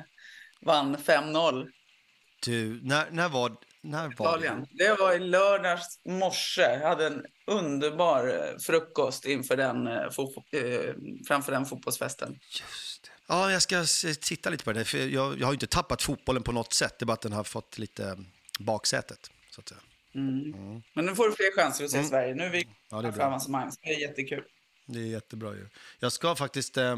[0.66, 1.66] vann 5-0?
[2.44, 4.66] Du, när, när var, när var det?
[4.70, 6.62] Det var i lördags morse.
[6.62, 9.88] Jag hade en underbar frukost inför den,
[11.29, 12.33] framför den fotbollsfesten.
[12.33, 12.93] Det.
[13.26, 13.84] Ja, jag ska
[14.20, 14.84] titta lite på det.
[14.84, 16.98] För jag, jag har inte tappat fotbollen på något sätt.
[16.98, 18.24] Det är bara att den har fått lite
[18.58, 19.30] baksätet.
[19.50, 19.80] Så att säga.
[20.14, 20.54] Mm.
[20.54, 20.82] Mm.
[20.94, 22.10] Men nu får du fler chanser att se mm.
[22.10, 22.34] Sverige.
[22.34, 23.26] Nu är vi ja, det är bra.
[23.26, 23.72] avancemang.
[23.82, 24.44] Det är jättekul.
[24.87, 25.68] Det är jättebra ju.
[25.98, 26.76] Jag ska faktiskt...
[26.76, 26.96] Eh,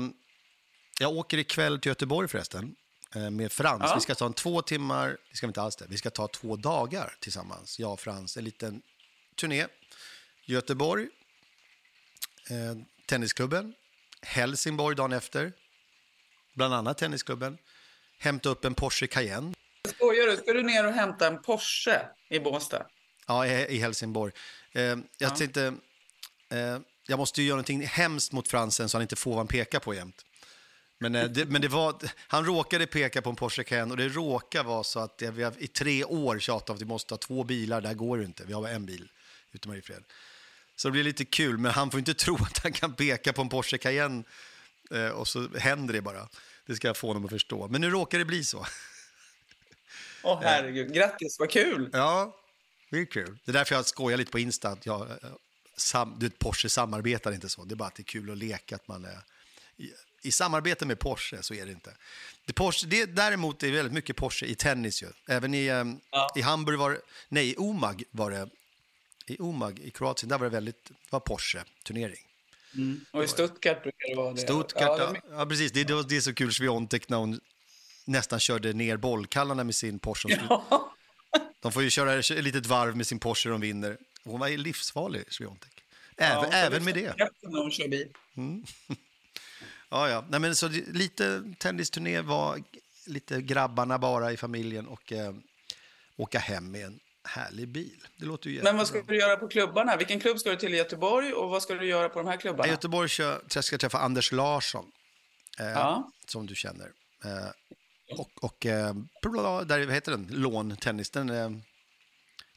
[1.00, 2.76] jag åker ikväll till Göteborg förresten
[3.14, 3.82] eh, med Frans.
[3.84, 3.94] Ja.
[3.94, 6.28] Vi ska ta en två timmar, det ska vi inte alls det, vi ska ta
[6.28, 7.78] två dagar tillsammans.
[7.78, 8.82] Jag och Frans, en liten
[9.36, 9.66] turné.
[10.44, 11.08] Göteborg,
[12.50, 13.74] eh, tennisklubben,
[14.22, 15.52] Helsingborg dagen efter,
[16.56, 17.58] bland annat tennisklubben.
[18.18, 19.54] Hämta upp en Porsche Cayenne.
[19.88, 20.36] Skojar du?
[20.36, 22.86] Ska du ner och hämta en Porsche i Båstad?
[23.26, 24.32] Ja, i, Helsingborg.
[24.72, 25.30] Eh, jag ja.
[25.30, 25.74] tänkte,
[26.50, 29.46] eh, jag måste ju göra någonting hemskt mot Fransen så han inte får vad han
[29.46, 30.24] pekar på jämt.
[30.98, 34.08] Men, eh, det, men det var, han råkade peka på en Porsche Cayenne och det
[34.08, 37.18] råkar vara så att vi har i tre år tjatat om att vi måste ha
[37.18, 37.80] två bilar.
[37.80, 38.44] Det här går ju inte.
[38.44, 39.08] Vi har bara en bil,
[39.52, 40.04] utom Mariefred.
[40.76, 43.42] Så det blir lite kul, men han får inte tro att han kan peka på
[43.42, 44.24] en Porsche Cayenne
[44.90, 46.28] eh, och så händer det bara.
[46.66, 47.68] Det ska jag få honom att förstå.
[47.68, 48.66] Men nu råkar det bli så.
[50.22, 51.90] Åh oh, herregud, grattis, vad kul!
[51.92, 52.36] Ja,
[52.90, 53.38] det är kul.
[53.44, 54.76] Det är därför jag skojar lite på Insta.
[54.82, 55.16] Jag, eh,
[55.76, 57.64] sam, du vet, Porsche samarbetar inte så.
[57.64, 59.22] Det är bara att det är kul att leka att man är
[59.76, 61.96] i, i samarbete med Porsche så är det inte.
[62.44, 65.08] Det Porsche, det, däremot är det väldigt mycket Porsche i tennis ju.
[65.28, 66.32] Även i, um, ja.
[66.36, 68.48] i Hamburg var nej, i Omag var det,
[69.26, 72.26] i Omag i Kroatien, där var det väldigt, var Porsche-turnering.
[72.76, 73.00] Mm.
[73.10, 74.40] Och i Stuttgart brukar det vara det.
[74.40, 75.72] Stuttgart, ja, det ja, precis.
[75.72, 77.40] Det, det, det är så kul, Sviontek, när hon
[78.04, 80.40] nästan körde ner bollkallarna med sin Porsche.
[80.48, 80.92] Ja.
[81.60, 83.98] De får ju köra ett litet varv med sin Porsche de vinner.
[84.24, 85.84] Hon var livsfarlig, Sviontek.
[86.16, 87.14] Även, ja, även med det.
[87.42, 88.08] När hon kör bil.
[88.36, 88.64] Mm.
[89.88, 90.24] ja, ja.
[90.28, 92.62] Nej, men så lite tennisturné var
[93.06, 95.34] lite grabbarna bara i familjen och eh,
[96.16, 98.06] åka hem med en härlig bil.
[98.16, 99.96] Det låter ju Men vad ska du göra på klubbarna?
[99.96, 102.36] Vilken klubb ska du till i Göteborg och vad ska du göra på de här
[102.36, 102.66] klubbarna?
[102.66, 104.92] I Göteborg ska jag träffa Anders Larsson,
[105.60, 106.10] eh, ja.
[106.26, 106.92] som du känner.
[107.24, 107.50] Eh,
[108.18, 108.94] och, och eh,
[109.64, 110.28] där, vad heter den?
[110.30, 111.10] Låntennis.
[111.10, 111.50] Den, eh,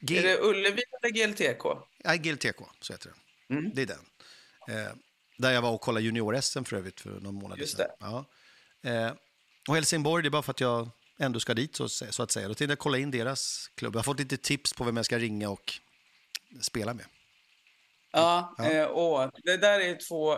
[0.01, 1.65] G är det Ullevi eller GLTK?
[2.03, 3.57] Ja, GLTK, så heter den.
[3.57, 3.71] Mm.
[3.75, 4.05] Det är den.
[4.69, 4.91] Eh,
[5.37, 7.87] där jag var och kollade junior-SM för övrigt för någon månad sedan.
[7.99, 8.25] Ja.
[8.83, 9.11] Eh,
[9.67, 12.47] och Helsingborg, det är bara för att jag ändå ska dit så, så att säga.
[12.47, 13.95] Då tänkte jag kolla in deras klubb.
[13.95, 15.73] Jag har fått lite tips på vem jag ska ringa och
[16.61, 17.05] spela med.
[18.11, 18.71] Ja, ja.
[18.71, 20.37] Eh, och det där är två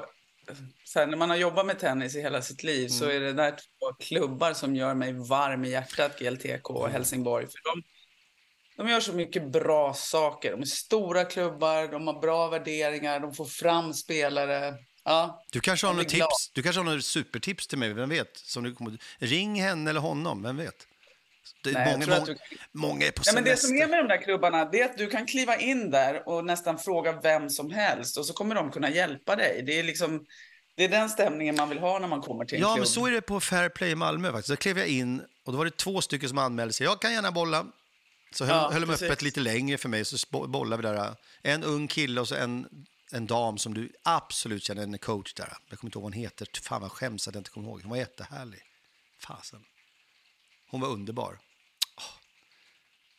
[0.83, 2.89] så här, när man har jobbat med tennis i hela sitt liv mm.
[2.89, 6.91] så är det där två klubbar som gör mig varm i hjärtat, GLTK och mm.
[6.91, 7.45] Helsingborg.
[7.45, 7.83] För de,
[8.77, 10.51] de gör så mycket bra saker.
[10.51, 14.73] De är stora klubbar, de har bra värderingar, de får fram spelare.
[15.05, 18.37] Ja, du kanske har något tips, du kanske har något supertips till mig, vem vet?
[18.37, 20.87] Som du kommer, ring henne eller honom, vem vet?
[21.63, 22.37] Det, Nej, många, många, du...
[22.73, 23.31] många är på semester.
[23.31, 25.57] Ja, men det som är med de där klubbarna det är att du kan kliva
[25.57, 29.63] in där och nästan fråga vem som helst och så kommer de kunna hjälpa dig.
[29.65, 30.25] Det är liksom...
[30.75, 32.77] Det är den stämningen man vill ha när man kommer till en ja, klubb.
[32.77, 34.49] Ja, men så är det på Fair Play i Malmö faktiskt.
[34.49, 36.85] Då klev jag in och då var det två stycken som anmälde sig.
[36.85, 37.65] Jag kan gärna bolla.
[38.33, 41.15] Så höll, ja, höll de öppet lite längre för mig, så bollade vi där.
[41.41, 42.67] En ung kille och så en,
[43.11, 45.57] en dam som du absolut känner, en coach där.
[45.69, 46.47] Jag kommer inte ihåg vad hon heter.
[46.61, 47.81] Fan vad skäms att jag inte kommer ihåg.
[47.81, 48.61] Hon var jättehärlig.
[49.19, 49.63] Fasen.
[50.67, 51.39] Hon var underbar.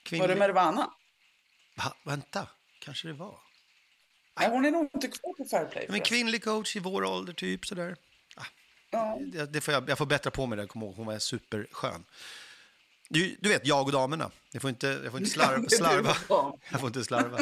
[0.03, 0.29] Kvinnlig...
[0.29, 0.91] Var det Mervana?
[1.77, 1.95] Va?
[2.05, 2.49] Vänta,
[2.81, 3.39] kanske det var.
[4.39, 5.87] Nej, hon är nog inte kvar på Fairplay.
[5.89, 7.97] Men kvinnlig coach i vår ålder, typ sådär.
[8.37, 8.45] Ah.
[8.91, 9.19] Ja.
[9.33, 10.95] Det, det får jag, jag får bättra på mig det, kom ihåg.
[10.97, 12.05] Hon var superskön.
[13.09, 14.31] Du, du vet, jag och damerna.
[14.53, 15.69] Jag får inte, jag får inte slarva.
[15.69, 16.17] slarva.
[16.71, 17.39] Jag får inte slarva.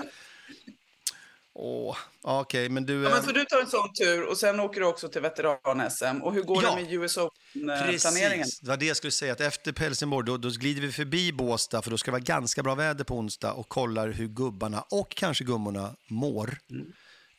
[1.62, 3.02] Åh, okej, okay, men du...
[3.02, 6.22] Ja, men så du tar en sån tur och sen åker du också till veteran-SM.
[6.22, 8.44] Och hur går ja, det med US Open-planeringen?
[8.44, 9.32] Precis, det var det jag skulle säga.
[9.32, 12.62] Att efter Helsingborg, då, då glider vi förbi Båstad, för då ska det vara ganska
[12.62, 16.58] bra väder på onsdag och kollar hur gubbarna och kanske gummorna mår.
[16.70, 16.92] Mm.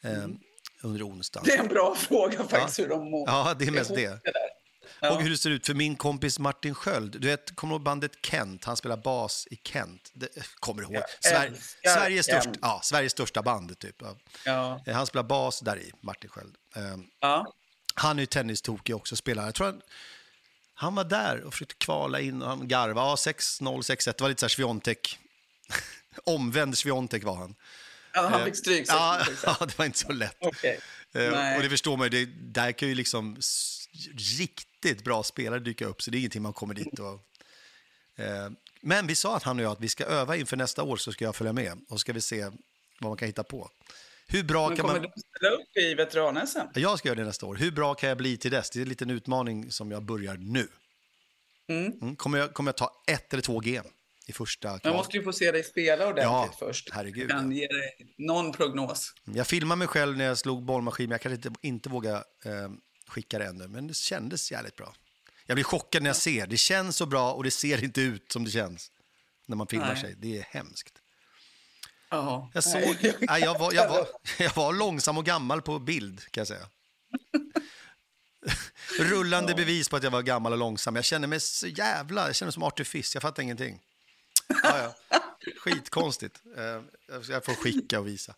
[0.03, 0.29] Eh,
[0.83, 1.45] under onsdagen.
[1.47, 2.83] Det är en bra fråga faktiskt, ja.
[2.83, 3.29] hur de mår.
[3.29, 4.19] Ja, det är mest det.
[4.99, 5.11] Ja.
[5.11, 7.21] Och hur det ser ut för min kompis Martin Sköld.
[7.21, 8.65] Du vet, kommer du ihåg bandet Kent?
[8.65, 10.11] Han spelar bas i Kent.
[10.13, 11.03] Det, kommer du ihåg?
[11.19, 14.01] Sver Sveriges, största, ja, Sveriges största band, typ.
[14.01, 16.55] Eh, han spelar bas där i, Martin Sköld.
[17.19, 17.53] Ja.
[17.95, 19.45] Han är ju tennistokig också, spelar.
[19.45, 19.81] Jag tror han,
[20.73, 23.07] han var där och försökte kvala in och han garvade.
[23.07, 24.05] Ja, 6-0, 6-1.
[24.05, 25.19] Det var lite så här Sviontek.
[26.23, 27.55] Omvänd Sviontek var han.
[28.13, 28.85] Ja, han fick stryk.
[28.87, 30.37] Ja, ja, det var inte så lätt.
[30.45, 30.77] Okay.
[31.55, 33.37] Och det förstår man ju, det, där kan ju liksom
[34.85, 37.13] riktigt bra spelare dyka upp, så det är ingenting man kommer dit och...
[38.23, 38.49] Eh,
[38.81, 41.11] men vi sa att han och jag att vi ska öva inför nästa år, så
[41.11, 42.43] ska jag följa med och ska vi se
[42.99, 43.69] vad man kan hitta på.
[44.27, 45.11] Hur bra Men kan kommer man...
[45.15, 46.59] du ställa upp i veteran-SM?
[46.79, 47.55] Jag ska göra det nästa år.
[47.55, 48.69] Hur bra kan jag bli till dess?
[48.69, 50.67] Det är en liten utmaning som jag börjar nu.
[51.69, 51.91] Mm.
[52.01, 52.15] Mm.
[52.15, 53.89] Kommer, jag, kommer jag ta ett eller två game
[54.27, 54.93] i första Jag kval?
[54.93, 56.89] måste ju få se dig spela ordentligt Ja, först.
[56.93, 59.13] herregud, Jag kan ge dig någon prognos.
[59.23, 62.15] Jag filmade mig själv när jag slog bollmaskin, men jag kan inte, inte våga
[62.45, 62.69] eh,
[63.11, 63.67] skicka det ännu.
[63.67, 64.95] Men det kändes jävligt bra.
[65.45, 66.47] Jag blir chockad när jag ser.
[66.47, 68.91] Det känns så bra och det ser inte ut som det känns
[69.45, 70.01] när man filmar Nej.
[70.01, 70.15] sig.
[70.17, 70.93] Det är hemskt.
[72.09, 72.49] Jaha.
[72.53, 74.07] Jag, såg, Nej, jag, var, jag, var,
[74.39, 76.67] jag var långsam och gammal på bild, kan jag säga.
[78.99, 80.95] Rullande bevis på att jag var gammal och långsam.
[80.95, 82.27] Jag känner mig så jävla...
[82.27, 83.15] Jag känner mig som Artifice.
[83.15, 83.79] Jag fattar ingenting.
[84.63, 85.19] Ja, ja.
[85.57, 86.41] Skitkonstigt.
[86.57, 86.81] Eh,
[87.29, 88.35] Jag får skicka och visa.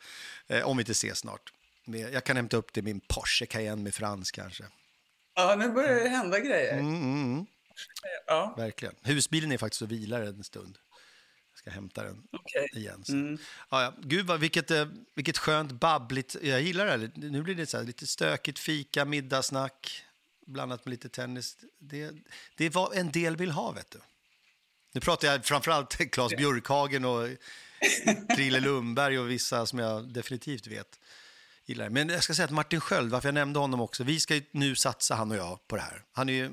[0.48, 1.54] Eh, Om vi inte ses snart.
[1.86, 4.64] Men Jag kan hämta upp det i min Porsche Cayenne med Frans kanske.
[5.36, 6.74] Ja, nu börjar det hända grejer.
[6.74, 7.46] Mm, mm, mm.
[8.28, 8.96] Ja, Verkligen.
[9.02, 10.78] Husbilen är faktiskt och vilar en stund.
[11.52, 12.70] Jag ska hämta den okej.
[12.74, 13.04] igen.
[13.10, 13.38] Mm.
[13.70, 13.94] Ja, ja.
[14.02, 16.36] Gud, vad, vilket, eh, vilket skönt babbligt...
[16.42, 16.92] Jag gillar det.
[16.92, 17.12] här.
[17.16, 20.04] Nu blir det så här, lite stökigt fika, middagssnack
[20.46, 21.58] blandat med lite tennis.
[21.80, 22.12] Det,
[22.58, 24.00] det är vad en del vill ha, vet du.
[24.92, 27.28] Nu pratar jag framförallt Claes Björkhagen och
[28.36, 31.00] Krille Lundberg och vissa som jag definitivt vet
[31.66, 31.90] gillar det.
[31.90, 34.44] Men jag ska säga att Martin Sköld, varför jag nämnde honom också, vi ska ju
[34.52, 36.04] nu satsa, han och jag, på det här.
[36.12, 36.52] Han är ju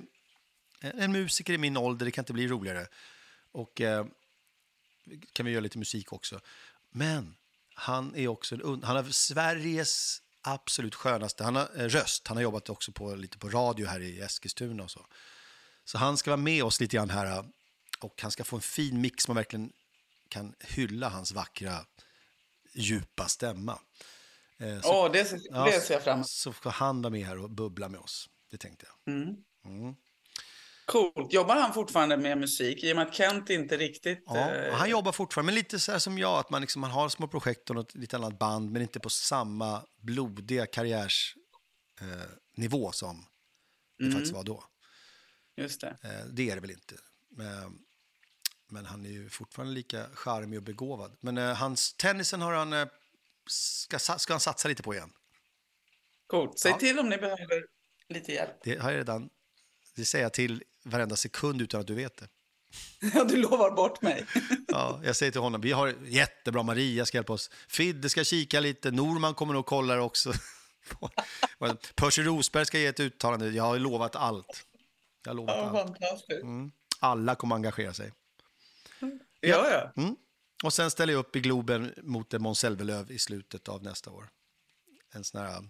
[0.80, 2.86] en musiker i min ålder, det kan inte bli roligare.
[3.52, 4.06] Och eh,
[5.32, 6.40] kan vi göra lite musik också.
[6.90, 7.36] Men
[7.74, 12.28] han är också en, han har Sveriges absolut skönaste han har, eh, röst.
[12.28, 15.06] Han har jobbat också på, lite på radio här i Eskilstuna och så.
[15.84, 17.44] Så han ska vara med oss lite grann här eh,
[18.00, 19.72] och han ska få en fin mix som man verkligen
[20.28, 21.84] kan hylla hans vackra,
[22.72, 23.78] djupa stämma.
[24.60, 26.28] Eh, så, Åh, det, ja, det ser jag fram emot.
[26.28, 28.28] Så ska han vara med här och bubbla med oss.
[28.50, 28.94] Det tänkte jag.
[29.14, 29.36] Mm.
[29.64, 29.94] Mm.
[30.86, 31.32] Coolt.
[31.32, 32.84] Jobbar han fortfarande med musik?
[32.84, 34.22] I och med att Kent inte riktigt...
[34.26, 36.90] Ja, eh, han jobbar fortfarande, men lite så här som jag, att man, liksom, man
[36.90, 42.90] har små projekt och något lite annat band, men inte på samma blodiga karriärsnivå eh,
[42.92, 43.26] som
[43.98, 44.12] det Mm.
[44.14, 44.64] faktiskt var då.
[45.56, 45.96] Just det.
[46.02, 46.94] Eh, det är det väl inte.
[47.30, 47.78] Men,
[48.70, 51.16] men han är ju fortfarande lika charmig och begåvad.
[51.20, 52.86] Men eh, hans tennisen har han, eh,
[53.50, 55.10] ska, ska han satsa lite på igen.
[56.26, 56.58] Coolt.
[56.58, 56.78] Säg Ja.
[56.78, 57.64] till om ni behöver
[58.08, 58.56] lite hjälp.
[58.62, 59.30] Det har jag redan,
[59.96, 62.28] det säger jag till varenda sekund utan att du vet det.
[63.14, 64.26] Ja, du lovar bort mig.
[64.68, 67.50] Ja, jag säger till honom, vi har jättebra, Maria ska hjälpa oss.
[67.68, 70.32] Fidde ska kika lite, Norman kommer nog kolla det också.
[71.94, 74.66] Percy Rosberg ska ge ett uttalande, jag har lovat allt.
[75.24, 75.98] Jag har lovat Ja, allt.
[75.98, 76.42] fantastiskt.
[76.42, 76.72] Mm.
[77.00, 78.12] Alla kommer engagera sig.
[79.40, 79.92] Ja, ja.
[80.02, 80.16] Mm.
[80.62, 84.30] Och sen ställer jag upp i Globen mot Måns Zelmerlöw i slutet av nästa år.
[85.12, 85.68] En sån här...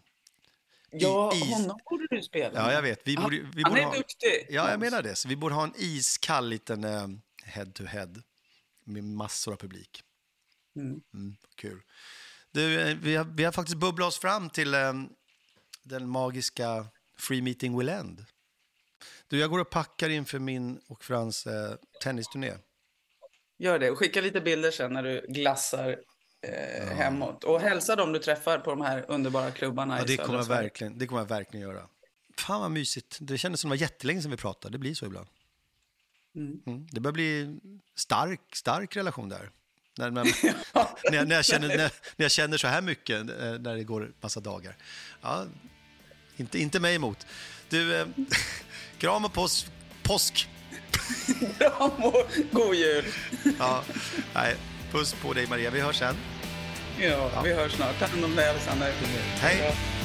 [0.90, 2.54] Ja, is- honom borde du spela.
[2.54, 3.00] Ja, jag vet.
[3.04, 3.94] Vi borde, vi Han borde är ha...
[3.94, 4.46] duktig.
[4.48, 5.14] Ja, jag menar det.
[5.14, 7.08] Så vi borde ha en iskall liten eh,
[7.44, 8.22] head-to-head
[8.84, 10.02] med massor av publik.
[10.76, 11.00] Mm.
[11.14, 11.82] Mm, kul.
[12.52, 14.92] Du, eh, vi, har, vi har faktiskt bubblat oss fram till eh,
[15.82, 18.24] den magiska Free Meeting Will End.
[19.28, 22.54] Du, jag går och packar inför min och Frans eh, tennisturné.
[23.60, 23.90] Gör det.
[23.90, 25.98] Och skicka lite bilder sen när du glassar
[26.42, 27.44] eh, hemåt.
[27.44, 30.38] Och hälsa dem du träffar på de här underbara klubbarna Ja, i det södra kommer,
[30.38, 31.86] jag verkligen, det kommer jag verkligen göra.
[32.38, 33.18] Fan vad mysigt.
[33.20, 34.74] Det kändes som det var jättelänge sedan vi pratade.
[34.74, 35.26] Det blir så ibland.
[36.34, 36.60] Mm.
[36.66, 36.86] Mm.
[36.90, 37.58] Det börjar bli
[37.94, 39.50] stark, stark relation där.
[39.98, 40.24] När, när,
[41.10, 41.76] när, jag, när, jag känner, när,
[42.16, 43.26] när jag känner så här mycket, eh,
[43.58, 44.76] när det går massa dagar.
[45.22, 45.46] Ja,
[46.36, 47.26] inte, inte mig emot.
[47.68, 48.06] Du, eh,
[48.98, 49.66] kram och påsk.
[50.02, 50.48] påsk.
[51.58, 53.04] Kram och god jul.
[53.58, 53.82] Ja,
[54.34, 54.54] nej,
[54.92, 56.16] puss på dig Maria, vi hörs sen.
[57.00, 57.98] Ja, vi hörs snart.
[57.98, 58.92] Ta hand om dig Alexander.
[59.40, 59.56] Hej.
[59.64, 59.99] Ja.